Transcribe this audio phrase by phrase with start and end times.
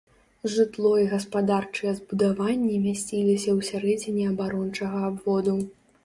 [0.51, 5.55] Жытло і гаспадарчыя збудаванні мясціліся ўсярэдзіне абарончага абводу.